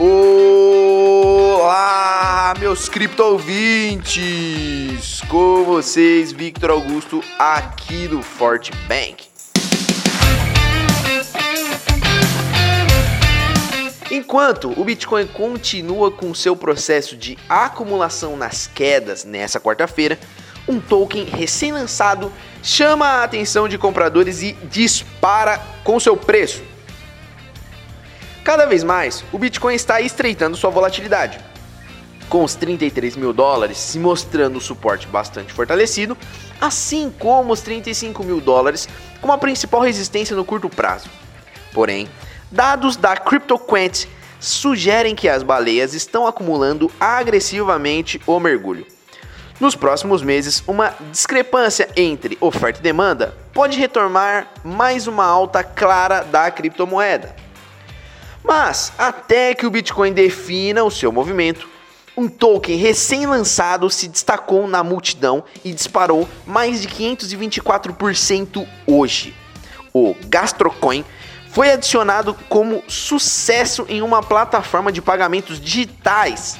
[0.00, 1.74] Olá,
[2.60, 5.20] meus cripto ouvintes!
[5.28, 9.26] Com vocês, Victor Augusto, aqui do Forte Bank.
[14.08, 20.16] Enquanto o Bitcoin continua com seu processo de acumulação nas quedas nessa quarta-feira,
[20.68, 26.67] um token recém-lançado chama a atenção de compradores e dispara com seu preço.
[28.48, 31.38] Cada vez mais, o Bitcoin está estreitando sua volatilidade,
[32.30, 36.16] com os 33 mil dólares se mostrando um suporte bastante fortalecido,
[36.58, 38.88] assim como os 35 mil dólares
[39.20, 41.10] como a principal resistência no curto prazo.
[41.74, 42.08] Porém,
[42.50, 44.06] dados da CryptoQuant
[44.40, 48.86] sugerem que as baleias estão acumulando agressivamente o mergulho.
[49.60, 56.22] Nos próximos meses, uma discrepância entre oferta e demanda pode retomar mais uma alta clara
[56.22, 57.46] da criptomoeda.
[58.48, 61.68] Mas, até que o Bitcoin defina o seu movimento,
[62.16, 69.36] um token recém-lançado se destacou na multidão e disparou mais de 524% hoje.
[69.92, 71.04] O Gastrocoin
[71.50, 76.58] foi adicionado como sucesso em uma plataforma de pagamentos digitais.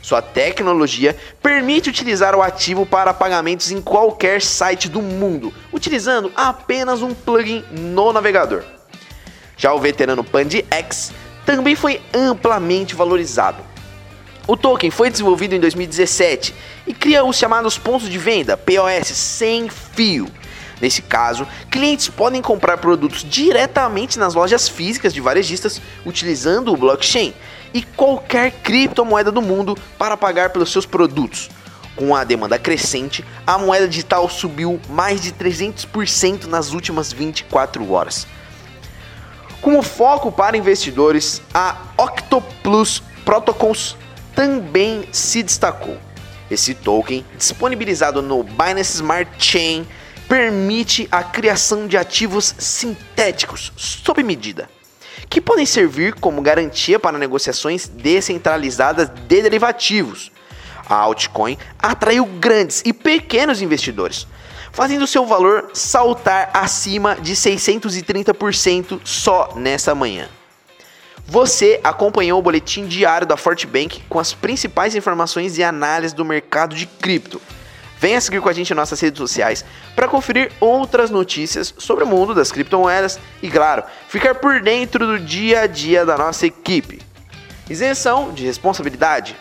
[0.00, 7.02] Sua tecnologia permite utilizar o ativo para pagamentos em qualquer site do mundo, utilizando apenas
[7.02, 8.64] um plugin no navegador.
[9.58, 11.12] Já o veterano PandiX
[11.46, 13.62] também foi amplamente valorizado.
[14.46, 16.54] O token foi desenvolvido em 2017
[16.86, 20.28] e cria os chamados pontos de venda, POS, sem fio.
[20.80, 27.32] Nesse caso, clientes podem comprar produtos diretamente nas lojas físicas de varejistas utilizando o blockchain
[27.72, 31.48] e qualquer criptomoeda do mundo para pagar pelos seus produtos.
[31.96, 38.26] Com a demanda crescente, a moeda digital subiu mais de 300% nas últimas 24 horas.
[39.66, 43.96] Como foco para investidores, a Octoplus Protocols
[44.32, 45.98] também se destacou.
[46.48, 49.84] Esse token, disponibilizado no Binance Smart Chain,
[50.28, 54.70] permite a criação de ativos sintéticos sob medida,
[55.28, 60.30] que podem servir como garantia para negociações descentralizadas de derivativos.
[60.88, 64.28] A altcoin atraiu grandes e pequenos investidores,
[64.76, 70.28] fazendo seu valor saltar acima de 630% só nessa manhã.
[71.24, 76.76] Você acompanhou o boletim diário da Fortbank com as principais informações e análises do mercado
[76.76, 77.40] de cripto.
[77.98, 79.64] Venha seguir com a gente em nossas redes sociais
[79.94, 85.18] para conferir outras notícias sobre o mundo das criptomoedas e, claro, ficar por dentro do
[85.18, 87.00] dia a dia da nossa equipe.
[87.70, 89.34] Isenção de responsabilidade.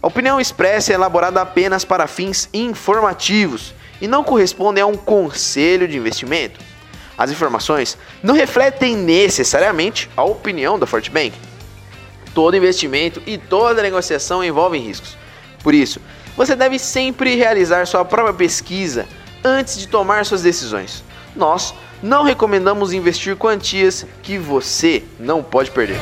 [0.00, 5.86] A opinião expressa é elaborada apenas para fins informativos e não corresponde a um conselho
[5.88, 6.60] de investimento.
[7.16, 11.32] As informações não refletem necessariamente a opinião da Fortbank.
[12.34, 15.16] Todo investimento e toda negociação envolvem riscos.
[15.62, 16.00] Por isso,
[16.36, 19.06] você deve sempre realizar sua própria pesquisa
[19.42, 21.02] antes de tomar suas decisões.
[21.34, 25.98] Nós não recomendamos investir quantias que você não pode perder.